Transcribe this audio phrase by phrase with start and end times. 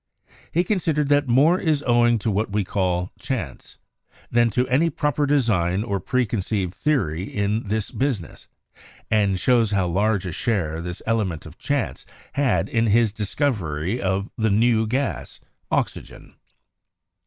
[0.51, 3.77] He consid ered that "More is owing to what we call chance...
[4.31, 8.47] than to any proper design or preconceived theory in this business,"
[9.11, 12.03] and shows how large a share this element of chance
[12.33, 16.33] had in his discovery of the new gas, oxygen.